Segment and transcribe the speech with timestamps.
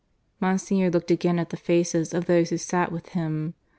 [0.39, 3.53] Monsignor looked again at the faces of those who sat with him.